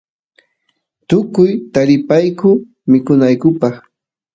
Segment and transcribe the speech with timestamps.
[1.07, 2.49] tukuy taripayku
[2.89, 3.75] mikunaykupaq